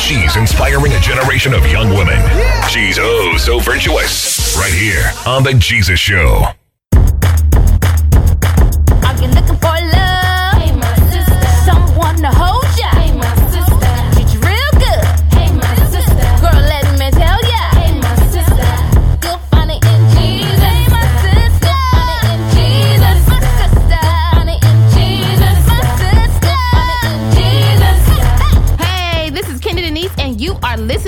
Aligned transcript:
she's 0.00 0.36
inspiring 0.36 0.92
a 0.92 1.00
generation 1.00 1.52
of 1.52 1.64
young 1.66 1.90
women. 1.90 2.18
She's 2.68 2.98
oh 2.98 3.36
so 3.38 3.60
virtuous. 3.60 4.56
Right 4.56 4.72
here 4.72 5.10
on 5.26 5.44
The 5.44 5.54
Jesus 5.54 6.00
Show. 6.00 6.59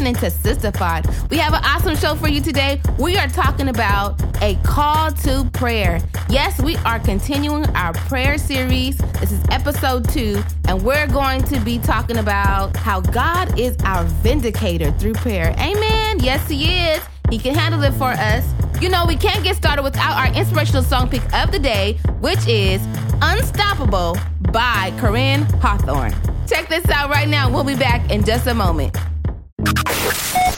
Listening 0.03 0.33
to. 0.33 1.29
We 1.31 1.37
have 1.37 1.55
an 1.55 1.63
awesome 1.65 1.95
show 1.95 2.17
for 2.17 2.29
you 2.29 2.41
today. 2.41 2.81
We 2.99 3.17
are 3.19 3.29
talking 3.29 3.69
about 3.69 4.21
a 4.43 4.57
call 4.65 5.13
to 5.13 5.49
prayer. 5.53 6.01
Yes, 6.29 6.61
we 6.61 6.75
are 6.79 6.99
continuing 6.99 7.67
our 7.77 7.93
prayer 7.93 8.37
series. 8.37 8.99
This 9.21 9.31
is 9.31 9.41
episode 9.53 10.09
two, 10.09 10.43
and 10.67 10.83
we're 10.83 11.07
going 11.07 11.45
to 11.45 11.61
be 11.61 11.79
talking 11.79 12.17
about 12.17 12.77
how 12.77 13.01
God 13.01 13.57
is 13.57 13.77
our 13.85 14.03
vindicator 14.03 14.91
through 14.99 15.13
prayer. 15.13 15.55
Amen. 15.61 16.19
Yes, 16.19 16.49
He 16.49 16.81
is. 16.81 17.01
He 17.31 17.39
can 17.39 17.55
handle 17.55 17.85
it 17.85 17.93
for 17.93 18.11
us. 18.11 18.45
You 18.81 18.89
know, 18.89 19.05
we 19.07 19.15
can't 19.15 19.45
get 19.45 19.55
started 19.55 19.85
without 19.85 20.17
our 20.17 20.35
inspirational 20.35 20.83
song 20.83 21.11
pick 21.11 21.23
of 21.33 21.53
the 21.53 21.61
day, 21.61 22.01
which 22.19 22.45
is 22.49 22.83
Unstoppable 23.23 24.17
by 24.51 24.93
Koryn 24.97 25.49
Hawthorne. 25.61 26.13
Check 26.49 26.69
this 26.69 26.89
out 26.91 27.09
right 27.09 27.29
now. 27.29 27.49
We'll 27.49 27.63
be 27.63 27.77
back 27.77 28.11
in 28.11 28.25
just 28.25 28.49
a 28.49 28.55
moment. 28.55 28.97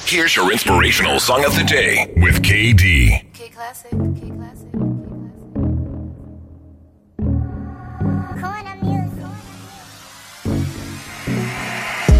Here's 0.06 0.36
your 0.36 0.52
inspirational 0.52 1.19
song 1.19 1.44
of 1.44 1.55
the 1.55 1.64
day 1.64 2.12
with 2.16 2.42
KD. 2.42 3.33
K 3.33 3.48
classic. 3.48 3.91
K 3.91 4.30
classic. 4.30 4.72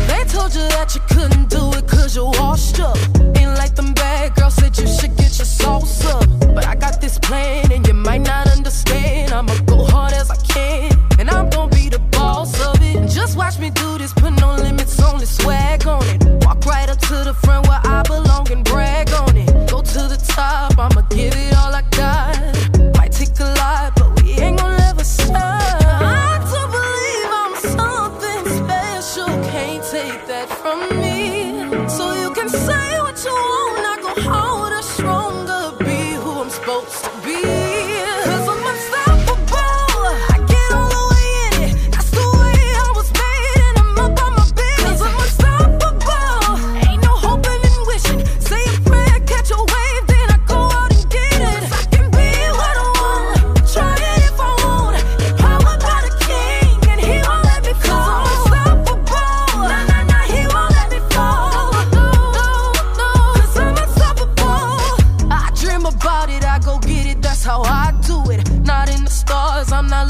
They 0.09 0.25
told 0.25 0.55
you 0.55 0.67
that 0.75 0.95
you 0.95 1.01
couldn't 1.09 1.49
do 1.49 1.73
it 1.75 1.87
cause 1.87 2.17
you're 2.17 2.27
washed 2.27 2.81
up. 2.81 2.97
Ain't 3.37 3.57
like 3.57 3.75
them 3.75 3.93
bad 3.95 4.35
girls 4.35 4.55
said 4.55 4.77
you 4.77 4.87
should 4.87 5.17
get 5.17 5.39
your 5.39 5.47
sauce 5.47 6.05
up. 6.07 6.27
But 6.55 6.67
I 6.67 6.75
got 6.75 7.01
this 7.01 7.19
plan 7.19 7.71
and 7.71 7.87
you 7.87 7.95
might 7.95 8.23
not 8.23 8.49
understand. 8.49 9.33
I'ma 9.33 9.55
go 9.67 9.85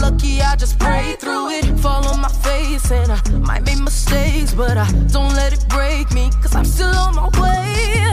lucky, 0.00 0.40
I 0.40 0.56
just 0.56 0.78
pray 0.78 1.16
through 1.18 1.50
it. 1.50 1.64
Fall 1.78 2.06
on 2.06 2.20
my 2.20 2.28
face, 2.28 2.90
and 2.90 3.10
I 3.12 3.20
might 3.38 3.64
make 3.64 3.80
mistakes, 3.80 4.52
but 4.54 4.76
I 4.76 4.90
don't 5.12 5.34
let 5.34 5.52
it 5.52 5.64
break 5.68 6.12
me, 6.12 6.30
cause 6.42 6.54
I'm 6.54 6.64
still 6.64 6.94
on 6.94 7.14
my 7.14 7.28
way. 7.40 8.03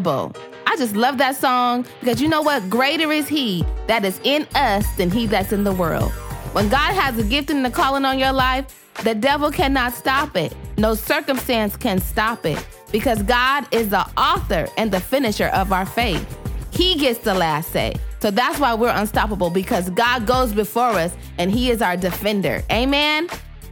Unstoppable. 0.00 0.36
I 0.66 0.76
just 0.76 0.94
love 0.96 1.18
that 1.18 1.36
song 1.36 1.86
because 2.00 2.20
you 2.20 2.28
know 2.28 2.42
what? 2.42 2.68
Greater 2.70 3.12
is 3.12 3.28
He 3.28 3.64
that 3.86 4.04
is 4.04 4.20
in 4.24 4.46
us 4.54 4.86
than 4.96 5.10
He 5.10 5.26
that's 5.26 5.52
in 5.52 5.64
the 5.64 5.72
world. 5.72 6.12
When 6.52 6.68
God 6.68 6.94
has 6.94 7.18
a 7.18 7.24
gift 7.24 7.50
and 7.50 7.66
a 7.66 7.70
calling 7.70 8.04
on 8.04 8.18
your 8.18 8.32
life, 8.32 8.88
the 9.02 9.14
devil 9.14 9.50
cannot 9.50 9.94
stop 9.94 10.36
it. 10.36 10.54
No 10.78 10.94
circumstance 10.94 11.76
can 11.76 12.00
stop 12.00 12.44
it 12.44 12.64
because 12.92 13.22
God 13.22 13.66
is 13.72 13.88
the 13.88 14.06
author 14.16 14.68
and 14.76 14.90
the 14.90 15.00
finisher 15.00 15.46
of 15.48 15.72
our 15.72 15.86
faith. 15.86 16.38
He 16.72 16.96
gets 16.96 17.20
the 17.20 17.34
last 17.34 17.72
say. 17.72 17.94
So 18.20 18.30
that's 18.30 18.58
why 18.58 18.74
we're 18.74 18.94
unstoppable 18.94 19.50
because 19.50 19.90
God 19.90 20.26
goes 20.26 20.52
before 20.52 20.90
us 20.90 21.14
and 21.38 21.50
He 21.50 21.70
is 21.70 21.82
our 21.82 21.96
defender. 21.96 22.62
Amen. 22.70 23.28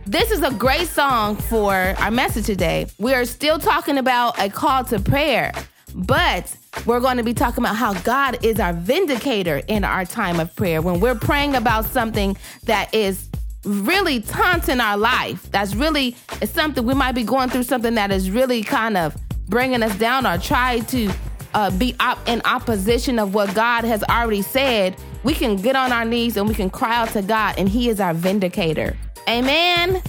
This 0.06 0.30
is 0.30 0.42
a 0.42 0.50
great 0.52 0.88
song 0.88 1.36
for 1.36 1.74
our 1.98 2.10
message 2.10 2.46
today. 2.46 2.86
We 2.98 3.12
are 3.12 3.26
still 3.26 3.58
talking 3.58 3.98
about 3.98 4.40
a 4.40 4.48
call 4.48 4.84
to 4.84 4.98
prayer, 4.98 5.52
but 5.98 6.56
we're 6.86 7.00
going 7.00 7.16
to 7.16 7.22
be 7.22 7.34
talking 7.34 7.64
about 7.64 7.76
how 7.76 7.92
God 8.02 8.44
is 8.44 8.60
our 8.60 8.72
vindicator 8.72 9.62
in 9.66 9.84
our 9.84 10.04
time 10.04 10.38
of 10.38 10.54
prayer. 10.54 10.80
When 10.80 11.00
we're 11.00 11.16
praying 11.16 11.56
about 11.56 11.84
something 11.86 12.36
that 12.64 12.94
is 12.94 13.28
really 13.64 14.20
taunting 14.20 14.80
our 14.80 14.96
life, 14.96 15.50
that's 15.50 15.74
really 15.74 16.16
it's 16.40 16.52
something 16.52 16.86
we 16.86 16.94
might 16.94 17.12
be 17.12 17.24
going 17.24 17.50
through 17.50 17.64
something 17.64 17.94
that 17.94 18.12
is 18.12 18.30
really 18.30 18.62
kind 18.62 18.96
of 18.96 19.16
bringing 19.48 19.82
us 19.82 19.96
down 19.98 20.26
or 20.26 20.38
try 20.38 20.78
to 20.80 21.10
uh, 21.54 21.70
be 21.72 21.96
op- 21.98 22.28
in 22.28 22.40
opposition 22.44 23.18
of 23.18 23.34
what 23.34 23.52
God 23.54 23.84
has 23.84 24.04
already 24.04 24.42
said, 24.42 24.96
we 25.24 25.34
can 25.34 25.56
get 25.56 25.74
on 25.74 25.90
our 25.92 26.04
knees 26.04 26.36
and 26.36 26.46
we 26.48 26.54
can 26.54 26.70
cry 26.70 26.94
out 26.96 27.08
to 27.10 27.22
God, 27.22 27.56
and 27.58 27.68
He 27.68 27.88
is 27.88 28.00
our 28.00 28.14
vindicator. 28.14 28.96
Amen. 29.28 30.02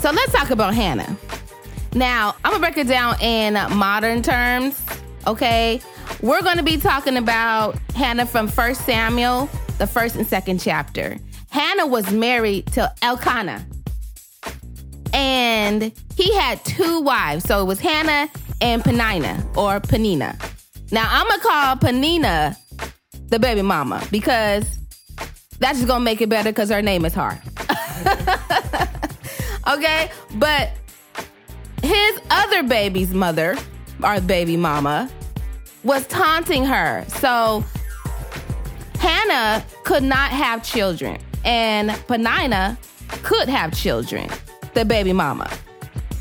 So 0.00 0.10
let's 0.10 0.32
talk 0.32 0.50
about 0.50 0.74
Hannah. 0.74 1.16
Now, 1.94 2.34
I'm 2.44 2.52
gonna 2.52 2.60
break 2.60 2.76
it 2.76 2.88
down 2.88 3.20
in 3.20 3.54
modern 3.76 4.22
terms. 4.22 4.82
Okay, 5.26 5.80
we're 6.22 6.42
gonna 6.42 6.62
be 6.62 6.76
talking 6.76 7.16
about 7.16 7.76
Hannah 7.96 8.26
from 8.26 8.46
First 8.46 8.84
Samuel, 8.86 9.50
the 9.78 9.86
first 9.86 10.14
and 10.14 10.24
second 10.24 10.60
chapter. 10.60 11.18
Hannah 11.50 11.86
was 11.86 12.12
married 12.12 12.66
to 12.68 12.92
Elkanah, 13.02 13.66
and 15.12 15.92
he 16.16 16.32
had 16.34 16.64
two 16.64 17.00
wives. 17.00 17.44
So 17.44 17.60
it 17.60 17.64
was 17.64 17.80
Hannah 17.80 18.30
and 18.60 18.84
Penina 18.84 19.44
or 19.56 19.80
Penina. 19.80 20.38
Now 20.92 21.08
I'm 21.10 21.26
gonna 21.26 21.42
call 21.42 21.76
Penina 21.76 22.56
the 23.28 23.40
baby 23.40 23.62
mama 23.62 24.06
because 24.12 24.78
that's 25.58 25.78
just 25.78 25.88
gonna 25.88 26.04
make 26.04 26.20
it 26.20 26.28
better 26.28 26.50
because 26.50 26.70
her 26.70 26.82
name 26.82 27.04
is 27.04 27.14
hard. 27.14 27.40
okay, 29.68 30.08
but 30.36 30.70
his 31.82 32.20
other 32.30 32.62
baby's 32.62 33.12
mother, 33.12 33.56
or 34.02 34.20
baby 34.20 34.56
mama, 34.56 35.10
was 35.84 36.06
taunting 36.06 36.64
her. 36.64 37.04
So 37.08 37.64
Hannah 38.98 39.64
could 39.84 40.02
not 40.02 40.30
have 40.30 40.64
children, 40.64 41.18
and 41.44 41.90
Penina 41.90 42.76
could 43.22 43.48
have 43.48 43.72
children, 43.74 44.28
the 44.74 44.84
baby 44.84 45.12
mama. 45.12 45.50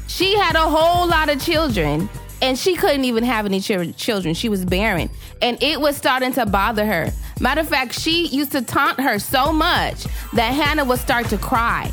She 0.08 0.36
had 0.38 0.56
a 0.56 0.70
whole 0.70 1.08
lot 1.08 1.30
of 1.30 1.44
children, 1.44 2.10
and 2.42 2.58
she 2.58 2.76
couldn't 2.76 3.06
even 3.06 3.24
have 3.24 3.46
any 3.46 3.60
chil- 3.60 3.92
children. 3.94 4.34
She 4.34 4.50
was 4.50 4.64
barren, 4.66 5.10
and 5.42 5.62
it 5.62 5.82
was 5.82 5.98
starting 5.98 6.32
to 6.34 6.46
bother 6.46 6.86
her. 6.86 7.12
Matter 7.40 7.62
of 7.62 7.68
fact, 7.68 8.00
she 8.00 8.28
used 8.28 8.52
to 8.54 8.62
taunt 8.62 9.00
her 9.00 9.20
so 9.20 9.52
much 9.52 10.06
that 10.34 10.54
Hannah 10.54 10.86
would 10.86 11.00
start 11.00 11.28
to 11.28 11.38
cry. 11.38 11.92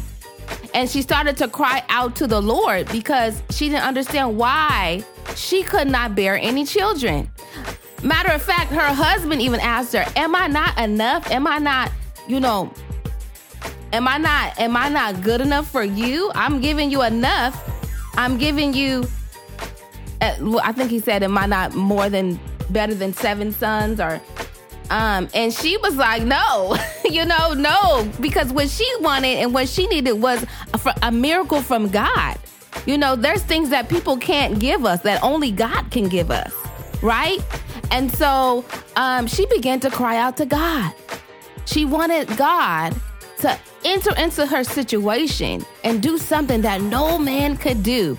And 0.75 0.89
she 0.89 1.03
started 1.03 1.37
to 1.39 1.49
cry 1.49 1.83
out 1.89 2.17
to 2.17 2.27
the 2.27 2.41
Lord 2.41 2.89
because 2.91 3.43
she 3.51 3.69
didn't 3.69 3.85
understand 3.85 4.37
why 4.37 5.05
she 5.37 5.63
could 5.63 5.89
not 5.89 6.15
bear 6.15 6.37
any 6.37 6.65
children. 6.65 7.31
Matter 8.03 8.33
of 8.33 8.43
fact, 8.43 8.73
her 8.73 8.95
husband 8.95 9.41
even 9.43 9.61
asked 9.61 9.93
her, 9.93 10.05
Am 10.17 10.35
I 10.35 10.49
not 10.49 10.79
enough? 10.79 11.31
Am 11.31 11.47
I 11.47 11.59
not, 11.59 11.93
you 12.27 12.41
know, 12.41 12.73
am 13.93 14.09
I 14.09 14.19
not, 14.19 14.59
am 14.59 14.77
I 14.77 14.89
not 14.89 15.23
good 15.23 15.41
enough 15.41 15.71
for 15.71 15.85
you? 15.85 16.33
I'm 16.35 16.61
giving 16.61 16.91
you 16.91 17.03
enough. 17.03 17.69
I'm 18.17 18.39
giving 18.39 18.75
you, 18.75 19.09
I 20.21 20.73
think 20.73 20.91
he 20.91 20.99
said, 20.99 21.23
Am 21.23 21.39
I 21.39 21.47
not 21.47 21.75
more 21.75 22.09
than 22.09 22.41
better 22.71 22.95
than 22.95 23.13
seven 23.13 23.53
sons 23.53 24.01
or 24.01 24.21
um, 24.93 25.27
and 25.33 25.55
she 25.55 25.79
was 25.79 25.97
like, 25.97 26.23
no, 26.23 26.77
you 27.11 27.25
know, 27.25 27.55
no, 27.55 28.07
because 28.21 28.53
what 28.53 28.69
she 28.69 28.87
wanted 29.01 29.39
and 29.39 29.55
what 29.55 29.67
she 29.67 29.87
needed 29.87 30.13
was 30.13 30.45
a, 30.75 30.95
a, 31.05 31.11
miracle 31.11 31.63
from 31.63 31.89
God. 31.89 32.37
You 32.85 32.99
know, 32.99 33.17
there's 33.17 33.43
things 33.43 33.71
that 33.71 33.89
people 33.89 34.19
can't 34.19 34.59
give 34.59 34.85
us 34.85 35.01
that 35.01 35.23
only 35.23 35.51
God 35.51 35.91
can 35.91 36.09
give 36.09 36.31
us, 36.31 36.55
right? 37.01 37.39
And 37.91 38.13
so 38.13 38.67
um, 38.95 39.27
she 39.27 39.47
began 39.47 39.81
to 39.81 39.91
cry 39.91 40.19
out 40.19 40.37
to 40.37 40.45
God. 40.45 40.93
She 41.65 41.87
wanted 41.87 42.29
God 42.37 42.95
to 43.39 43.59
enter 43.87 44.15
into 44.19 44.45
her 44.45 44.63
situation 44.63 45.65
and 45.85 46.03
do 46.03 46.19
something 46.19 46.61
that 46.63 46.83
no 46.83 47.19
man 47.19 47.57
could 47.57 47.83
do. 47.83 48.19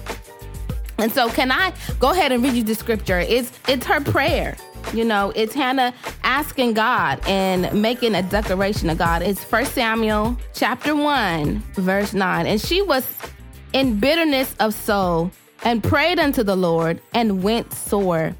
And 0.98 1.12
so, 1.12 1.30
can 1.30 1.52
I 1.52 1.74
go 2.00 2.12
ahead 2.12 2.32
and 2.32 2.44
read 2.44 2.54
you 2.54 2.64
the 2.64 2.76
scripture? 2.76 3.20
It's 3.20 3.52
it's 3.68 3.86
her 3.86 4.00
prayer. 4.00 4.56
You 4.94 5.04
know, 5.04 5.34
it's 5.36 5.56
Hannah 5.56 5.92
asking 6.24 6.74
God 6.74 7.20
and 7.28 7.82
making 7.82 8.14
a 8.14 8.22
declaration 8.22 8.90
to 8.90 8.96
God. 8.96 9.24
It's 9.24 9.44
First 9.44 9.74
Samuel 9.74 10.38
chapter 10.54 10.96
1, 10.96 11.64
verse 11.74 12.14
9. 12.14 12.46
And 12.46 12.62
she 12.62 12.84
was 12.84 13.04
in 13.74 14.00
bitterness 14.00 14.54
of 14.60 14.76
soul 14.76 15.32
and 15.64 15.84
prayed 15.84 16.20
unto 16.20 16.44
the 16.44 16.56
Lord 16.56 17.02
and 17.12 17.42
went 17.42 17.74
sore. 17.74 18.36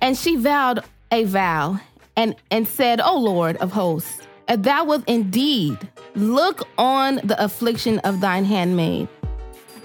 And 0.00 0.16
she 0.16 0.36
vowed 0.36 0.82
a 1.12 1.24
vow 1.24 1.80
and, 2.16 2.34
and 2.50 2.66
said, 2.66 3.02
O 3.02 3.18
Lord 3.18 3.58
of 3.58 3.72
hosts, 3.72 4.22
if 4.48 4.62
thou 4.62 4.84
wilt 4.86 5.04
indeed 5.06 5.76
look 6.14 6.66
on 6.78 7.16
the 7.24 7.42
affliction 7.44 7.98
of 8.00 8.22
thine 8.22 8.46
handmaid, 8.46 9.06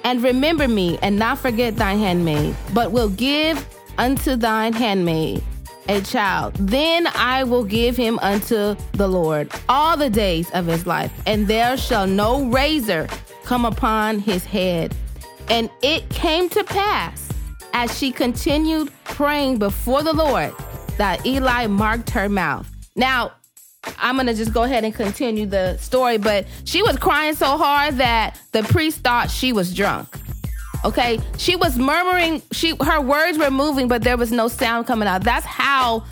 and 0.06 0.24
remember 0.24 0.68
me 0.68 0.98
and 1.02 1.20
not 1.20 1.40
forget 1.40 1.76
thine 1.76 2.00
handmaid, 2.00 2.56
but 2.74 2.92
will 2.92 3.10
give 3.10 3.68
unto 3.98 4.36
thine 4.36 4.74
handmaid 4.74 5.44
a 5.90 6.02
child. 6.02 6.54
Then 6.56 7.08
I 7.08 7.44
will 7.44 7.64
give 7.64 7.98
him 7.98 8.20
unto 8.20 8.76
the 8.94 9.08
Lord 9.08 9.52
all 9.68 9.98
the 9.98 10.10
days 10.10 10.50
of 10.52 10.66
his 10.66 10.86
life, 10.86 11.12
and 11.26 11.48
there 11.48 11.78
shall 11.78 12.08
no 12.08 12.46
razor 12.46 13.08
come 13.44 13.66
upon 13.66 14.20
his 14.20 14.46
head. 14.46 14.96
And 15.50 15.70
it 15.82 16.08
came 16.10 16.50
to 16.50 16.64
pass, 16.64 17.30
as 17.74 17.98
she 17.98 18.12
continued 18.12 18.92
praying 19.04 19.58
before 19.58 20.04
the 20.04 20.14
Lord, 20.14 20.54
that 20.98 21.26
Eli 21.26 21.68
marked 21.68 22.10
her 22.12 22.30
mouth. 22.30 22.70
Now, 22.96 23.34
I'm 23.98 24.16
gonna 24.16 24.34
just 24.34 24.54
go 24.54 24.64
ahead 24.64 24.84
and 24.84 24.94
continue 24.94 25.46
the 25.46 25.78
story, 25.78 26.18
but 26.18 26.46
she 26.66 26.84
was 26.84 26.98
crying 26.98 27.36
so 27.36 27.58
hard 27.58 27.96
that 27.98 28.40
the 28.52 28.64
priest 28.64 29.00
thought 29.00 29.32
she 29.32 29.52
was 29.52 29.74
drunk. 29.74 30.08
Okay, 30.84 31.20
she 31.38 31.56
was 31.56 31.78
murmuring. 31.78 32.42
She 32.52 32.76
her 32.82 33.02
words 33.02 33.38
were 33.38 33.52
moving, 33.52 33.88
but 33.88 34.04
there 34.04 34.18
was 34.18 34.32
no 34.32 34.48
sound 34.48 34.88
coming 34.88 35.08
out. 35.08 35.24
That's 35.24 35.46
how 35.46 36.06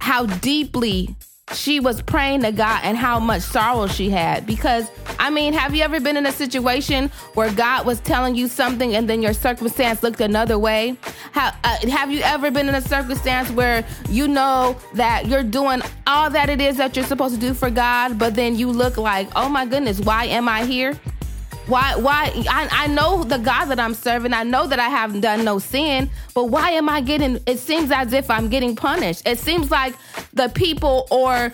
how 0.00 0.26
deeply 0.26 1.14
she 1.54 1.80
was 1.80 2.00
praying 2.02 2.42
to 2.42 2.52
God 2.52 2.80
and 2.82 2.96
how 2.96 3.18
much 3.20 3.42
sorrow 3.42 3.86
she 3.86 4.10
had. 4.10 4.46
Because 4.46 4.90
I 5.18 5.30
mean, 5.30 5.52
have 5.52 5.74
you 5.74 5.82
ever 5.82 6.00
been 6.00 6.16
in 6.16 6.26
a 6.26 6.32
situation 6.32 7.08
where 7.34 7.52
God 7.52 7.86
was 7.86 8.00
telling 8.00 8.34
you 8.34 8.48
something 8.48 8.94
and 8.94 9.08
then 9.08 9.22
your 9.22 9.34
circumstance 9.34 10.02
looked 10.02 10.20
another 10.20 10.58
way? 10.58 10.96
Uh, 11.34 11.52
have 11.90 12.10
you 12.10 12.20
ever 12.22 12.50
been 12.50 12.68
in 12.68 12.74
a 12.74 12.80
circumstance 12.80 13.50
where 13.50 13.84
you 14.08 14.28
know 14.28 14.76
that 14.94 15.26
you're 15.26 15.42
doing 15.42 15.82
all 16.06 16.30
that 16.30 16.48
it 16.48 16.60
is 16.60 16.76
that 16.76 16.96
you're 16.96 17.04
supposed 17.04 17.34
to 17.34 17.40
do 17.40 17.54
for 17.54 17.70
God, 17.70 18.18
but 18.18 18.34
then 18.34 18.56
you 18.56 18.70
look 18.70 18.96
like, 18.96 19.28
oh 19.36 19.48
my 19.48 19.66
goodness, 19.66 20.00
why 20.00 20.24
am 20.26 20.48
I 20.48 20.64
here? 20.64 20.98
Why, 21.66 21.94
why, 21.94 22.32
I, 22.50 22.68
I 22.70 22.86
know 22.88 23.22
the 23.22 23.38
God 23.38 23.66
that 23.66 23.78
I'm 23.78 23.94
serving. 23.94 24.32
I 24.32 24.42
know 24.42 24.66
that 24.66 24.80
I 24.80 24.88
haven't 24.88 25.20
done 25.20 25.44
no 25.44 25.58
sin, 25.58 26.10
but 26.34 26.46
why 26.46 26.70
am 26.70 26.88
I 26.88 27.00
getting, 27.00 27.38
it 27.46 27.58
seems 27.58 27.92
as 27.92 28.12
if 28.12 28.28
I'm 28.30 28.48
getting 28.48 28.74
punished. 28.74 29.26
It 29.26 29.38
seems 29.38 29.70
like 29.70 29.94
the 30.32 30.48
people 30.48 31.06
or 31.10 31.52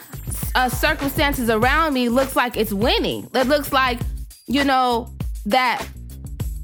uh, 0.54 0.68
circumstances 0.70 1.50
around 1.50 1.92
me 1.92 2.08
looks 2.08 2.34
like 2.34 2.56
it's 2.56 2.72
winning. 2.72 3.28
It 3.34 3.46
looks 3.48 3.72
like, 3.72 4.00
you 4.46 4.64
know, 4.64 5.12
that 5.46 5.86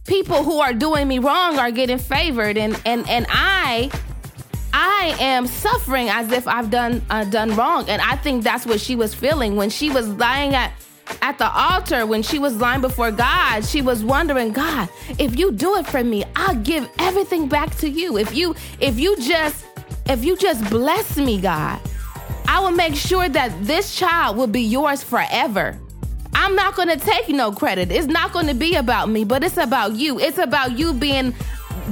people 0.07 0.43
who 0.43 0.61
are 0.61 0.73
doing 0.73 1.07
me 1.07 1.19
wrong 1.19 1.59
are 1.59 1.71
getting 1.71 1.99
favored 1.99 2.57
and, 2.57 2.81
and, 2.87 3.09
and 3.09 3.27
I, 3.29 3.91
I 4.73 5.17
am 5.21 5.47
suffering 5.47 6.09
as 6.09 6.33
if 6.33 6.49
I've 6.49 6.69
done 6.69 7.01
uh, 7.09 7.23
done 7.25 7.55
wrong, 7.55 7.89
and 7.89 8.03
I 8.03 8.17
think 8.17 8.43
that's 8.43 8.67
what 8.67 8.81
she 8.81 8.97
was 8.97 9.15
feeling 9.15 9.55
when 9.55 9.71
she 9.71 9.89
was 9.89 10.09
lying 10.09 10.57
at 10.57 10.73
at 11.23 11.39
the 11.39 11.51
altar 11.51 12.07
when 12.07 12.23
she 12.23 12.39
was 12.39 12.57
lying 12.57 12.81
before 12.81 13.11
God, 13.11 13.65
she 13.65 13.83
was 13.83 14.05
wondering, 14.05 14.53
God, 14.53 14.89
if 15.19 15.39
you 15.39 15.53
do 15.53 15.77
it 15.77 15.87
for 15.87 16.03
me, 16.03 16.25
I'll 16.37 16.57
give 16.57 16.89
everything 16.99 17.49
back 17.49 17.75
to 17.79 17.89
you. 17.89 18.19
If 18.19 18.35
you 18.35 18.55
if 18.81 18.99
you 18.99 19.17
just 19.17 19.65
if 20.07 20.25
you 20.25 20.37
just 20.37 20.69
bless 20.71 21.17
me, 21.17 21.41
God, 21.41 21.81
I 22.47 22.61
will 22.61 22.73
make 22.73 22.95
sure 22.95 23.29
that 23.29 23.53
this 23.65 23.95
child 23.95 24.37
will 24.37 24.47
be 24.47 24.63
yours 24.63 25.03
forever. 25.03 25.79
I'm 26.35 26.55
not 26.57 26.75
going 26.75 26.89
to 26.89 26.97
take 26.97 27.29
no 27.29 27.53
credit. 27.53 27.91
It's 27.91 28.07
not 28.07 28.33
going 28.33 28.49
to 28.49 28.55
be 28.55 28.75
about 28.75 29.09
me, 29.09 29.25
but 29.25 29.45
it's 29.45 29.57
about 29.57 29.95
you. 29.95 30.19
It's 30.19 30.39
about 30.39 30.79
you 30.79 30.93
being 30.93 31.35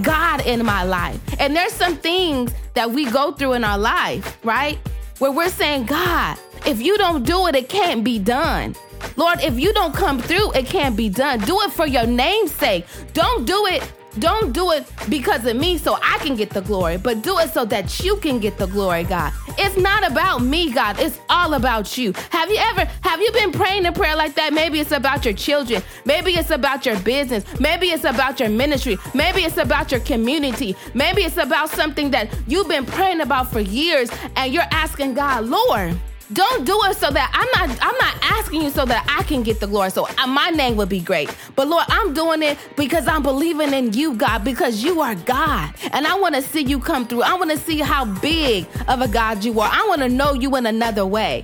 God 0.03 0.45
in 0.47 0.65
my 0.65 0.83
life. 0.83 1.21
And 1.39 1.55
there's 1.55 1.73
some 1.73 1.97
things 1.97 2.53
that 2.75 2.91
we 2.91 3.11
go 3.11 3.33
through 3.33 3.55
in 3.55 3.65
our 3.65 3.79
life, 3.79 4.39
right? 4.45 4.79
Where 5.19 5.31
we're 5.31 5.49
saying, 5.49 5.87
God, 5.87 6.39
if 6.67 6.81
you 6.83 6.99
don't 6.99 7.25
do 7.25 7.47
it, 7.47 7.55
it 7.55 7.69
can't 7.69 8.03
be 8.03 8.19
done. 8.19 8.75
Lord, 9.17 9.41
if 9.43 9.59
you 9.59 9.73
don't 9.73 9.95
come 9.95 10.21
through, 10.21 10.53
it 10.53 10.67
can't 10.67 10.97
be 10.97 11.09
done. 11.09 11.41
Do 11.41 11.61
it 11.63 11.73
for 11.73 11.87
your 11.87 12.07
name's 12.07 12.53
sake. 12.53 12.87
Don't 13.13 13.47
do 13.47 13.67
it. 13.67 13.83
Don't 14.19 14.53
do 14.53 14.73
it 14.73 14.85
because 15.09 15.47
of 15.47 15.57
me 15.57 15.79
so 15.79 15.95
I 15.95 16.19
can 16.19 16.37
get 16.37 16.51
the 16.51 16.61
glory, 16.61 16.99
but 16.99 17.23
do 17.23 17.39
it 17.39 17.51
so 17.51 17.65
that 17.65 18.05
you 18.05 18.17
can 18.17 18.41
get 18.41 18.59
the 18.59 18.67
glory, 18.67 19.05
God. 19.05 19.33
It's 19.57 19.79
not 19.79 20.07
about 20.07 20.43
me, 20.43 20.71
God. 20.71 21.01
It's 21.01 21.19
all 21.31 21.55
about 21.55 21.97
you. 21.97 22.13
Have 22.29 22.51
you 22.51 22.59
ever 22.59 22.85
have 23.01 23.21
you 23.23 23.33
been 23.33 23.53
praying 23.53 23.87
a 23.87 23.93
prayer 23.93 24.15
like 24.15 24.35
that? 24.35 24.53
Maybe 24.53 24.81
it's 24.81 24.93
about 24.93 25.25
your 25.25 25.33
children. 25.33 25.83
Maybe 26.05 26.33
it's 26.33 26.51
about 26.51 26.85
your 26.85 26.99
business. 27.01 27.45
Maybe 27.59 27.87
it's 27.87 28.05
about 28.05 28.39
your 28.39 28.51
ministry. 28.51 28.99
Maybe 29.15 29.45
it's 29.45 29.57
about 29.57 29.91
your 29.91 30.01
community. 30.01 30.77
Maybe 30.93 31.23
it's 31.23 31.39
about 31.39 31.71
something 31.71 32.11
that 32.11 32.29
you've 32.47 32.69
been 32.69 32.85
praying 32.85 33.23
about 33.23 33.51
for 33.51 33.61
years 33.61 34.11
and 34.37 34.53
you're 34.53 34.69
asking 34.71 35.15
God, 35.15 35.47
"Lord, 35.47 35.99
Don't 36.33 36.65
do 36.65 36.79
it 36.85 36.97
so 36.97 37.11
that 37.11 37.31
I'm 37.35 37.69
not 37.69 37.79
I'm 37.83 37.97
not 37.97 38.15
asking 38.39 38.63
you 38.63 38.71
so 38.71 38.85
that 38.87 39.05
I 39.09 39.23
can 39.25 39.43
get 39.43 39.61
the 39.61 39.67
glory. 39.67 39.91
So 39.91 40.07
uh, 40.07 40.27
my 40.27 40.51
name 40.51 40.77
would 40.77 40.89
be 40.89 41.01
great. 41.01 41.35
But 41.57 41.69
Lord, 41.69 41.85
I'm 41.89 42.15
doing 42.15 42.43
it 42.43 42.59
because 42.77 43.07
I'm 43.07 43.23
believing 43.23 43.73
in 43.75 43.93
you, 43.93 44.15
God, 44.15 44.45
because 44.45 44.83
you 44.83 45.01
are 45.01 45.15
God. 45.15 45.75
And 45.93 46.07
I 46.07 46.19
want 46.19 46.35
to 46.35 46.43
see 46.43 46.63
you 46.63 46.79
come 46.79 47.07
through. 47.07 47.23
I 47.23 47.35
want 47.35 47.51
to 47.51 47.59
see 47.59 47.79
how 47.79 48.05
big 48.05 48.67
of 48.89 49.01
a 49.01 49.09
God 49.09 49.45
you 49.45 49.59
are. 49.61 49.71
I 49.71 49.85
want 49.89 50.03
to 50.03 50.09
know 50.09 50.33
you 50.33 50.55
in 50.57 50.67
another 50.67 51.05
way. 51.05 51.43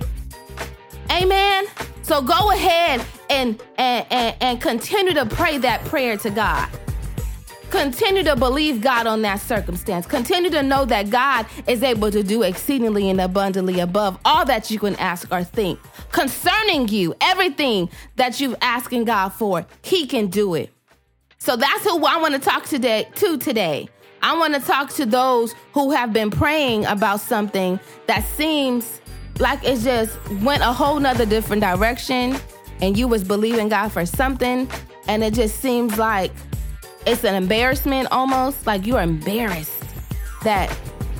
Amen. 1.11 1.65
So 2.01 2.21
go 2.21 2.51
ahead 2.51 3.05
and 3.29 3.61
and, 3.77 4.05
and 4.09 4.35
and 4.41 4.61
continue 4.61 5.13
to 5.13 5.25
pray 5.25 5.57
that 5.59 5.83
prayer 5.85 6.17
to 6.17 6.29
God. 6.29 6.69
Continue 7.69 8.23
to 8.23 8.35
believe 8.35 8.81
God 8.81 9.05
on 9.05 9.21
that 9.21 9.39
circumstance. 9.39 10.07
Continue 10.07 10.49
to 10.49 10.63
know 10.63 10.85
that 10.85 11.11
God 11.11 11.45
is 11.67 11.83
able 11.83 12.09
to 12.09 12.23
do 12.23 12.41
exceedingly 12.41 13.09
and 13.09 13.21
abundantly 13.21 13.79
above 13.79 14.17
all 14.25 14.43
that 14.45 14.71
you 14.71 14.79
can 14.79 14.95
ask 14.95 15.31
or 15.31 15.43
think. 15.43 15.79
Concerning 16.11 16.87
you, 16.87 17.13
everything 17.21 17.89
that 18.15 18.39
you've 18.39 18.55
asking 18.61 19.05
God 19.05 19.29
for, 19.29 19.67
He 19.83 20.07
can 20.07 20.27
do 20.27 20.55
it. 20.55 20.71
So 21.37 21.55
that's 21.55 21.83
who 21.83 22.03
I 22.05 22.17
want 22.17 22.33
to 22.33 22.39
talk 22.39 22.65
today 22.65 23.07
to 23.15 23.37
today. 23.37 23.87
I 24.21 24.37
want 24.37 24.55
to 24.55 24.59
talk 24.59 24.89
to 24.95 25.05
those 25.05 25.53
who 25.73 25.91
have 25.91 26.11
been 26.11 26.31
praying 26.31 26.85
about 26.85 27.21
something 27.21 27.79
that 28.07 28.25
seems 28.25 28.99
like 29.37 29.63
it 29.63 29.79
just 29.79 30.17
went 30.41 30.63
a 30.63 30.73
whole 30.73 30.99
nother 30.99 31.25
different 31.25 31.61
direction 31.61 32.35
and 32.81 32.97
you 32.97 33.07
was 33.07 33.23
believing 33.23 33.69
God 33.69 33.89
for 33.89 34.05
something 34.05 34.69
and 35.07 35.23
it 35.23 35.33
just 35.33 35.59
seems 35.59 35.97
like 35.97 36.31
it's 37.05 37.23
an 37.23 37.35
embarrassment 37.35 38.07
almost 38.11 38.67
like 38.67 38.85
you're 38.85 39.01
embarrassed 39.01 39.83
that 40.43 40.69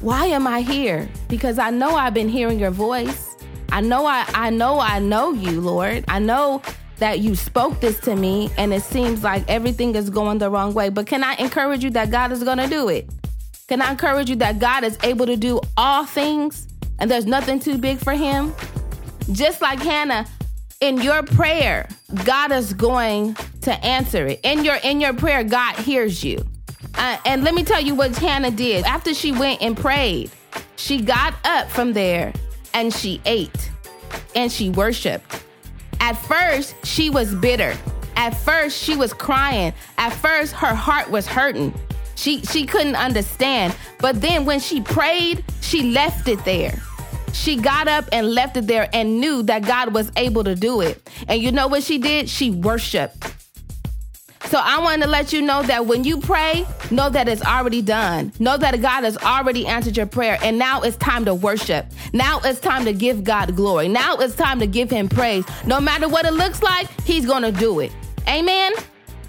why 0.01 0.27
am 0.27 0.47
I 0.47 0.61
here? 0.61 1.09
Because 1.27 1.59
I 1.59 1.71
know 1.71 1.95
I've 1.95 2.13
been 2.13 2.29
hearing 2.29 2.59
your 2.59 2.71
voice. 2.71 3.35
I 3.71 3.81
know 3.81 4.05
I 4.05 4.25
I 4.33 4.49
know 4.49 4.79
I 4.79 4.99
know 4.99 5.33
you, 5.33 5.59
Lord. 5.59 6.05
I 6.07 6.19
know 6.19 6.61
that 6.99 7.19
you 7.19 7.35
spoke 7.35 7.79
this 7.79 7.99
to 8.01 8.15
me 8.15 8.49
and 8.57 8.73
it 8.73 8.83
seems 8.83 9.23
like 9.23 9.43
everything 9.47 9.95
is 9.95 10.09
going 10.09 10.37
the 10.37 10.49
wrong 10.49 10.73
way. 10.73 10.89
But 10.89 11.07
can 11.07 11.23
I 11.23 11.35
encourage 11.35 11.83
you 11.83 11.89
that 11.91 12.11
God 12.11 12.31
is 12.31 12.43
going 12.43 12.57
to 12.57 12.67
do 12.67 12.89
it? 12.89 13.09
Can 13.67 13.81
I 13.81 13.91
encourage 13.91 14.29
you 14.29 14.35
that 14.37 14.59
God 14.59 14.83
is 14.83 14.97
able 15.03 15.25
to 15.25 15.37
do 15.37 15.61
all 15.77 16.05
things 16.05 16.67
and 16.99 17.09
there's 17.09 17.25
nothing 17.25 17.59
too 17.59 17.77
big 17.77 17.99
for 17.99 18.13
him? 18.13 18.53
Just 19.31 19.61
like 19.61 19.79
Hannah, 19.79 20.25
in 20.81 21.01
your 21.01 21.23
prayer, 21.23 21.87
God 22.25 22.51
is 22.51 22.73
going 22.73 23.35
to 23.69 23.85
answer 23.85 24.27
it. 24.27 24.39
In 24.43 24.65
your 24.65 24.75
in 24.83 24.99
your 24.99 25.13
prayer, 25.13 25.43
God 25.43 25.75
hears 25.75 26.23
you. 26.23 26.43
Uh, 26.95 27.17
and 27.25 27.43
let 27.43 27.53
me 27.53 27.63
tell 27.63 27.81
you 27.81 27.95
what 27.95 28.15
Hannah 28.17 28.51
did. 28.51 28.85
After 28.85 29.13
she 29.13 29.31
went 29.31 29.61
and 29.61 29.77
prayed, 29.77 30.31
she 30.75 31.01
got 31.01 31.35
up 31.45 31.69
from 31.69 31.93
there 31.93 32.33
and 32.73 32.93
she 32.93 33.21
ate 33.25 33.69
and 34.35 34.51
she 34.51 34.69
worshiped. 34.69 35.43
At 35.99 36.13
first, 36.13 36.75
she 36.83 37.09
was 37.09 37.35
bitter. 37.35 37.75
At 38.15 38.31
first, 38.31 38.77
she 38.77 38.95
was 38.95 39.13
crying. 39.13 39.73
At 39.97 40.09
first, 40.09 40.53
her 40.53 40.73
heart 40.73 41.09
was 41.09 41.27
hurting. 41.27 41.73
She 42.15 42.43
she 42.43 42.65
couldn't 42.65 42.95
understand. 42.95 43.75
But 43.99 44.19
then 44.21 44.45
when 44.45 44.59
she 44.59 44.81
prayed, 44.81 45.43
she 45.61 45.91
left 45.91 46.27
it 46.27 46.43
there. 46.43 46.81
She 47.33 47.55
got 47.55 47.87
up 47.87 48.05
and 48.11 48.33
left 48.33 48.57
it 48.57 48.67
there 48.67 48.89
and 48.91 49.21
knew 49.21 49.43
that 49.43 49.61
God 49.61 49.93
was 49.93 50.11
able 50.17 50.43
to 50.43 50.55
do 50.55 50.81
it. 50.81 51.07
And 51.27 51.41
you 51.41 51.51
know 51.51 51.67
what 51.67 51.83
she 51.83 51.97
did? 51.97 52.27
She 52.27 52.49
worshiped. 52.49 53.38
So 54.45 54.59
I 54.63 54.79
want 54.79 55.01
to 55.03 55.07
let 55.07 55.31
you 55.31 55.41
know 55.41 55.61
that 55.63 55.85
when 55.85 56.03
you 56.03 56.19
pray, 56.19 56.65
know 56.91 57.09
that 57.09 57.27
it's 57.27 57.43
already 57.43 57.81
done. 57.81 58.31
Know 58.39 58.57
that 58.57 58.81
God 58.81 59.03
has 59.03 59.17
already 59.17 59.67
answered 59.67 59.95
your 59.95 60.05
prayer. 60.05 60.39
And 60.41 60.57
now 60.57 60.81
it's 60.81 60.97
time 60.97 61.25
to 61.25 61.35
worship. 61.35 61.85
Now 62.13 62.39
it's 62.43 62.59
time 62.59 62.85
to 62.85 62.93
give 62.93 63.23
God 63.23 63.55
glory. 63.55 63.87
Now 63.87 64.15
it's 64.17 64.35
time 64.35 64.59
to 64.59 64.67
give 64.67 64.89
him 64.89 65.07
praise. 65.07 65.45
No 65.65 65.79
matter 65.79 66.07
what 66.07 66.25
it 66.25 66.33
looks 66.33 66.63
like, 66.63 66.89
he's 67.01 67.25
going 67.25 67.43
to 67.43 67.51
do 67.51 67.81
it. 67.81 67.91
Amen. 68.27 68.73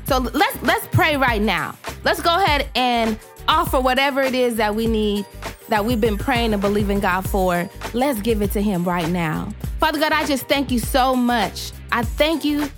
So 0.07 0.19
let's 0.19 0.63
let's 0.63 0.87
pray 0.89 1.17
right 1.17 1.41
now. 1.43 1.77
Let's 2.03 2.21
go 2.23 2.43
ahead 2.43 2.69
and 2.75 3.19
offer 3.47 3.81
whatever 3.81 4.23
it 4.23 4.35
is 4.35 4.57
that 4.57 4.75
we 4.75 4.87
need 4.87 5.27
that 5.69 5.85
we've 5.85 6.01
been 6.01 6.19
praying 6.19 6.53
and 6.53 6.61
believing 6.61 7.01
God 7.01 7.29
for. 7.29 7.69
Let's 7.95 8.21
give 8.21 8.43
it 8.43 8.51
to 8.53 8.63
him 8.63 8.85
right 8.85 9.09
now. 9.09 9.53
Father 9.79 9.99
God, 9.99 10.13
I 10.13 10.27
just 10.27 10.49
thank 10.49 10.71
you 10.71 10.79
so 10.79 11.15
much. 11.15 11.73
I 11.93 12.03
thank 12.03 12.45
you 12.45 12.69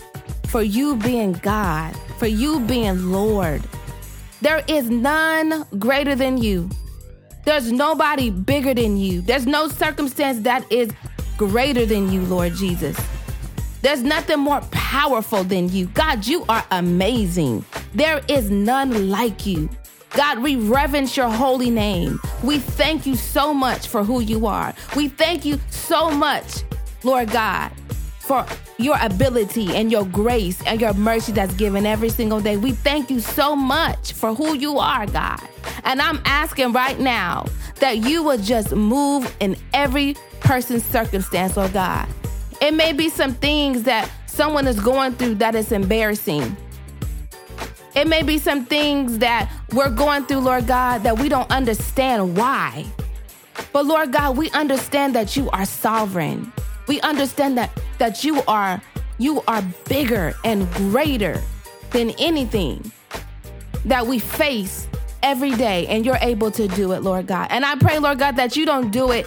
for 0.53 0.63
you 0.63 0.97
being 0.97 1.33
God, 1.33 1.97
for 2.19 2.27
you 2.27 2.61
being 2.61 3.11
Lord. 3.11 3.63
There 4.43 4.63
is 4.69 4.91
none 4.91 5.65
greater 5.79 6.15
than 6.15 6.37
you. 6.37 6.69
There's 7.47 7.73
nobody 7.73 8.29
bigger 8.29 8.75
than 8.75 8.99
you. 8.99 9.23
There's 9.23 9.47
no 9.47 9.69
circumstance 9.69 10.41
that 10.41 10.71
is 10.71 10.91
greater 11.39 11.87
than 11.87 12.13
you, 12.13 12.21
Lord 12.27 12.53
Jesus. 12.55 13.01
There's 13.81 14.03
nothing 14.03 14.41
more 14.41 14.61
powerful 14.73 15.43
than 15.43 15.71
you. 15.71 15.87
God, 15.87 16.27
you 16.27 16.45
are 16.51 16.67
amazing. 16.71 17.65
There 17.95 18.21
is 18.29 18.51
none 18.51 19.09
like 19.11 19.47
you. 19.47 19.71
God, 20.11 20.41
we 20.41 20.57
reverence 20.57 21.17
your 21.17 21.31
holy 21.31 21.71
name. 21.71 22.21
We 22.45 22.59
thank 22.59 23.07
you 23.07 23.17
so 23.17 23.55
much 23.55 23.89
for 23.89 24.05
who 24.05 24.21
you 24.21 24.47
are. 24.47 24.75
We 24.95 25.09
thank 25.09 25.47
you 25.47 25.59
so 25.71 26.11
much, 26.11 26.63
Lord 27.03 27.31
God, 27.31 27.73
for 28.23 28.47
your 28.79 28.97
ability 29.01 29.75
and 29.75 29.91
your 29.91 30.07
grace 30.07 30.63
and 30.65 30.81
your 30.81 30.95
mercy 30.95 31.33
that's 31.33 31.55
given 31.55 31.85
every 31.85 32.09
single 32.09 32.41
day. 32.41 32.57
We 32.57 32.73
thank 32.73 33.11
you 33.11 33.21
so 33.21 33.57
much 33.57 34.13
for 34.13 34.35
who 34.35 34.55
you 34.55 34.79
are, 34.79 35.07
God. 35.07 35.41
And 35.85 36.01
I'm 36.01 36.21
asking 36.25 36.73
right 36.73 36.99
now 36.99 37.47
that 37.81 37.99
you 37.99 38.23
will 38.23 38.39
just 38.39 38.73
move 38.73 39.35
in 39.41 39.57
every 39.75 40.15
person's 40.41 40.85
circumstance, 40.85 41.59
oh 41.59 41.69
God. 41.69 42.09
It 42.61 42.75
may 42.75 42.93
be 42.93 43.09
some 43.09 43.35
things 43.35 43.83
that 43.83 44.09
someone 44.27 44.69
is 44.69 44.79
going 44.79 45.15
through 45.15 45.37
that 45.37 45.57
is 45.57 45.73
embarrassing. 45.73 46.57
It 47.95 48.07
may 48.07 48.23
be 48.23 48.39
some 48.39 48.65
things 48.65 49.19
that 49.19 49.51
we're 49.73 49.91
going 49.91 50.27
through, 50.27 50.41
Lord 50.41 50.67
God, 50.69 51.03
that 51.03 51.19
we 51.19 51.29
don't 51.29 51.51
understand 51.51 52.37
why. 52.37 52.87
But 53.73 53.87
Lord 53.87 54.13
God, 54.13 54.37
we 54.37 54.49
understand 54.53 55.15
that 55.17 55.37
you 55.37 55.51
are 55.51 55.67
sovereign. 55.67 56.53
We 56.87 57.01
understand 57.01 57.59
that 57.59 57.71
that 58.03 58.25
you 58.25 58.43
are 58.49 58.83
you 59.19 59.41
are 59.47 59.63
bigger 59.89 60.35
and 60.43 60.69
greater 60.73 61.41
than 61.93 62.11
anything 62.19 62.91
that 63.85 64.05
we 64.05 64.19
face 64.19 64.89
every 65.23 65.53
day 65.53 65.87
and 65.87 66.05
you're 66.05 66.19
able 66.21 66.51
to 66.51 66.67
do 66.67 66.91
it, 66.91 67.03
Lord 67.05 67.29
God. 67.29 67.47
And 67.51 67.65
I 67.65 67.77
pray, 67.77 68.01
Lord 68.01 68.19
God, 68.19 68.35
that 68.35 68.57
you 68.57 68.67
don't 68.67 68.91
do 68.91 69.13
it 69.13 69.25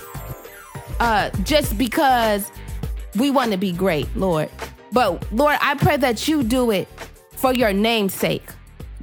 uh 1.00 1.30
just 1.44 1.78
because 1.78 2.52
we 3.16 3.32
want 3.32 3.52
to 3.52 3.58
be 3.58 3.72
great, 3.72 4.14
Lord. 4.18 4.50
But 4.92 5.26
Lord, 5.32 5.58
I 5.62 5.76
pray 5.76 5.96
that 5.96 6.28
you 6.28 6.44
do 6.44 6.72
it 6.72 6.90
for 7.32 7.54
your 7.54 7.72
name's 7.72 8.14
sake. 8.14 8.44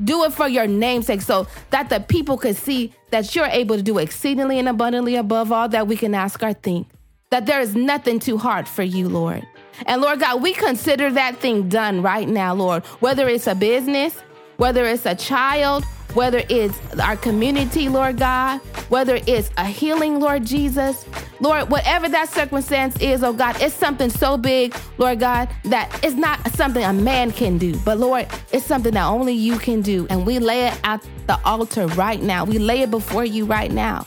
Do 0.04 0.24
it 0.24 0.34
for 0.34 0.48
your 0.48 0.66
name's 0.66 1.06
sake 1.06 1.22
so 1.22 1.46
that 1.70 1.88
the 1.88 2.00
people 2.00 2.36
could 2.36 2.56
see 2.56 2.92
that 3.08 3.34
you're 3.34 3.46
able 3.46 3.76
to 3.76 3.82
do 3.82 3.96
exceedingly 3.96 4.58
and 4.58 4.68
abundantly 4.68 5.16
above 5.16 5.50
all 5.50 5.70
that 5.70 5.86
we 5.86 5.96
can 5.96 6.14
ask 6.14 6.42
or 6.42 6.52
think. 6.52 6.88
That 7.30 7.46
there 7.46 7.62
is 7.62 7.74
nothing 7.74 8.18
too 8.18 8.36
hard 8.36 8.68
for 8.68 8.82
you, 8.82 9.08
Lord. 9.08 9.46
And 9.86 10.00
Lord 10.00 10.20
God, 10.20 10.42
we 10.42 10.52
consider 10.52 11.10
that 11.12 11.38
thing 11.38 11.68
done 11.68 12.02
right 12.02 12.28
now, 12.28 12.54
Lord. 12.54 12.84
Whether 13.00 13.28
it's 13.28 13.46
a 13.46 13.54
business, 13.54 14.14
whether 14.56 14.84
it's 14.84 15.06
a 15.06 15.14
child, 15.14 15.84
whether 16.14 16.42
it's 16.48 16.78
our 17.00 17.16
community, 17.16 17.88
Lord 17.88 18.18
God, 18.18 18.58
whether 18.88 19.18
it's 19.26 19.50
a 19.56 19.64
healing, 19.64 20.20
Lord 20.20 20.44
Jesus, 20.44 21.06
Lord, 21.40 21.70
whatever 21.70 22.08
that 22.08 22.28
circumstance 22.28 23.00
is, 23.00 23.22
oh 23.22 23.32
God, 23.32 23.60
it's 23.60 23.74
something 23.74 24.10
so 24.10 24.36
big, 24.36 24.76
Lord 24.98 25.20
God, 25.20 25.48
that 25.64 25.98
it's 26.04 26.14
not 26.14 26.38
something 26.52 26.84
a 26.84 26.92
man 26.92 27.32
can 27.32 27.58
do, 27.58 27.76
but 27.78 27.98
Lord, 27.98 28.26
it's 28.52 28.64
something 28.64 28.92
that 28.92 29.06
only 29.06 29.32
you 29.32 29.58
can 29.58 29.80
do. 29.80 30.06
And 30.10 30.26
we 30.26 30.38
lay 30.38 30.66
it 30.66 30.78
at 30.84 31.06
the 31.26 31.40
altar 31.44 31.86
right 31.88 32.22
now. 32.22 32.44
We 32.44 32.58
lay 32.58 32.82
it 32.82 32.90
before 32.90 33.24
you 33.24 33.44
right 33.46 33.70
now. 33.70 34.06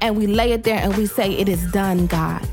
And 0.00 0.16
we 0.16 0.26
lay 0.26 0.52
it 0.52 0.62
there 0.62 0.78
and 0.78 0.94
we 0.96 1.06
say, 1.06 1.32
It 1.32 1.48
is 1.48 1.64
done, 1.72 2.06
God. 2.06 2.46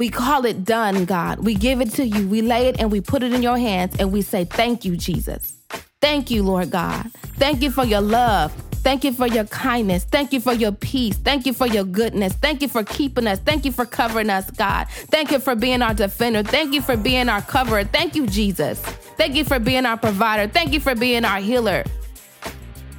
We 0.00 0.08
call 0.08 0.46
it 0.46 0.64
done, 0.64 1.04
God. 1.04 1.40
We 1.40 1.54
give 1.54 1.82
it 1.82 1.90
to 1.96 2.06
you. 2.06 2.26
We 2.26 2.40
lay 2.40 2.68
it 2.68 2.80
and 2.80 2.90
we 2.90 3.02
put 3.02 3.22
it 3.22 3.34
in 3.34 3.42
your 3.42 3.58
hands 3.58 3.96
and 3.98 4.10
we 4.10 4.22
say, 4.22 4.46
Thank 4.46 4.86
you, 4.86 4.96
Jesus. 4.96 5.52
Thank 6.00 6.30
you, 6.30 6.42
Lord 6.42 6.70
God. 6.70 7.10
Thank 7.36 7.60
you 7.60 7.70
for 7.70 7.84
your 7.84 8.00
love. 8.00 8.50
Thank 8.82 9.04
you 9.04 9.12
for 9.12 9.26
your 9.26 9.44
kindness. 9.44 10.04
Thank 10.04 10.32
you 10.32 10.40
for 10.40 10.54
your 10.54 10.72
peace. 10.72 11.18
Thank 11.18 11.44
you 11.44 11.52
for 11.52 11.66
your 11.66 11.84
goodness. 11.84 12.32
Thank 12.32 12.62
you 12.62 12.68
for 12.68 12.82
keeping 12.82 13.26
us. 13.26 13.40
Thank 13.40 13.66
you 13.66 13.72
for 13.72 13.84
covering 13.84 14.30
us, 14.30 14.50
God. 14.52 14.88
Thank 14.88 15.32
you 15.32 15.38
for 15.38 15.54
being 15.54 15.82
our 15.82 15.92
defender. 15.92 16.42
Thank 16.44 16.72
you 16.72 16.80
for 16.80 16.96
being 16.96 17.28
our 17.28 17.42
coverer. 17.42 17.84
Thank 17.84 18.16
you, 18.16 18.26
Jesus. 18.26 18.80
Thank 19.18 19.34
you 19.34 19.44
for 19.44 19.58
being 19.58 19.84
our 19.84 19.98
provider. 19.98 20.50
Thank 20.50 20.72
you 20.72 20.80
for 20.80 20.94
being 20.94 21.26
our 21.26 21.40
healer. 21.40 21.84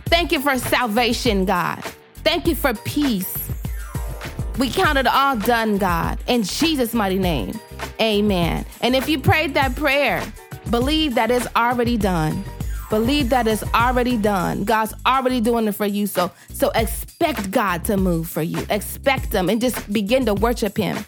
Thank 0.05 0.31
you 0.31 0.39
for 0.39 0.55
salvation, 0.59 1.45
God. 1.45 1.83
Thank 2.17 2.45
you 2.45 2.53
for 2.53 2.75
peace. 2.75 3.40
We 4.57 4.69
count 4.69 4.97
it 4.97 5.07
all 5.07 5.37
done, 5.37 5.77
God. 5.77 6.19
In 6.27 6.43
Jesus' 6.43 6.93
mighty 6.93 7.17
name, 7.19 7.59
amen. 7.99 8.65
And 8.81 8.95
if 8.95 9.07
you 9.07 9.19
prayed 9.19 9.53
that 9.53 9.75
prayer, 9.75 10.21
believe 10.69 11.15
that 11.15 11.31
it's 11.31 11.47
already 11.55 11.97
done. 11.97 12.43
Believe 12.89 13.29
that 13.29 13.47
it's 13.47 13.63
already 13.73 14.17
done. 14.17 14.65
God's 14.65 14.93
already 15.05 15.39
doing 15.39 15.67
it 15.67 15.71
for 15.75 15.85
you. 15.85 16.07
So 16.07 16.29
so 16.49 16.69
expect 16.75 17.49
God 17.49 17.85
to 17.85 17.95
move 17.95 18.27
for 18.27 18.41
you. 18.41 18.65
Expect 18.69 19.33
him 19.33 19.49
and 19.49 19.61
just 19.61 19.91
begin 19.91 20.25
to 20.25 20.33
worship 20.33 20.75
him. 20.75 21.05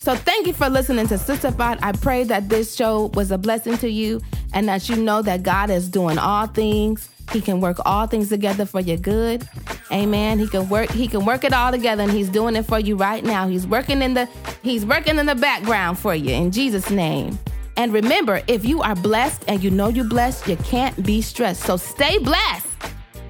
So 0.00 0.16
thank 0.16 0.46
you 0.46 0.52
for 0.52 0.68
listening 0.68 1.06
to 1.08 1.14
Sistahfied. 1.14 1.78
I 1.82 1.92
pray 1.92 2.24
that 2.24 2.48
this 2.48 2.74
show 2.74 3.10
was 3.14 3.30
a 3.30 3.38
blessing 3.38 3.78
to 3.78 3.88
you 3.88 4.20
and 4.52 4.68
that 4.68 4.88
you 4.88 4.96
know 4.96 5.22
that 5.22 5.44
God 5.44 5.70
is 5.70 5.88
doing 5.88 6.18
all 6.18 6.48
things. 6.48 7.08
He 7.32 7.40
can 7.40 7.60
work 7.60 7.78
all 7.84 8.06
things 8.06 8.28
together 8.28 8.66
for 8.66 8.80
your 8.80 8.96
good. 8.96 9.48
Amen. 9.92 10.38
He 10.38 10.48
can 10.48 10.68
work 10.68 10.90
he 10.90 11.06
can 11.06 11.24
work 11.24 11.44
it 11.44 11.52
all 11.52 11.70
together 11.70 12.02
and 12.02 12.12
he's 12.12 12.28
doing 12.28 12.56
it 12.56 12.64
for 12.64 12.78
you 12.78 12.96
right 12.96 13.24
now. 13.24 13.48
He's 13.48 13.66
working 13.66 14.02
in 14.02 14.14
the 14.14 14.28
he's 14.62 14.84
working 14.84 15.18
in 15.18 15.26
the 15.26 15.34
background 15.34 15.98
for 15.98 16.14
you 16.14 16.34
in 16.34 16.50
Jesus 16.50 16.90
name. 16.90 17.38
And 17.76 17.92
remember, 17.92 18.42
if 18.46 18.64
you 18.64 18.82
are 18.82 18.94
blessed 18.94 19.44
and 19.48 19.62
you 19.62 19.70
know 19.70 19.88
you're 19.88 20.04
blessed, 20.04 20.48
you 20.48 20.56
can't 20.56 21.04
be 21.04 21.22
stressed. 21.22 21.62
So 21.62 21.76
stay 21.76 22.18
blessed. 22.18 22.66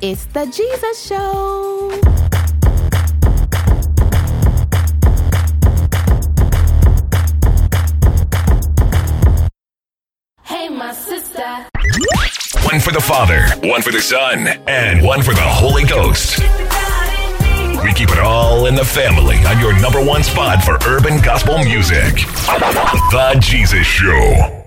It's 0.00 0.24
the 0.26 0.46
Jesus 0.46 1.06
show. 1.06 2.00
Hey, 10.42 10.68
my 10.68 10.92
sister. 10.92 11.66
One 12.70 12.78
for 12.78 12.92
the 12.92 13.00
Father, 13.00 13.48
one 13.68 13.82
for 13.82 13.90
the 13.90 14.00
Son, 14.00 14.46
and 14.68 15.02
one 15.02 15.22
for 15.22 15.34
the 15.34 15.40
Holy 15.40 15.82
Ghost. 15.82 16.38
We 17.82 17.92
keep 17.92 18.10
it 18.10 18.20
all 18.20 18.66
in 18.66 18.76
the 18.76 18.84
family 18.84 19.44
on 19.44 19.58
your 19.58 19.76
number 19.80 20.00
one 20.00 20.22
spot 20.22 20.62
for 20.62 20.78
urban 20.86 21.20
gospel 21.20 21.58
music. 21.58 22.14
The 23.10 23.36
Jesus 23.40 23.84
Show. 23.84 24.59